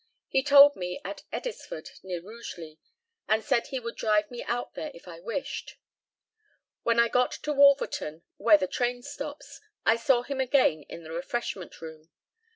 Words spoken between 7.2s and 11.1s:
to Wolverton, where the train stops, I saw him again in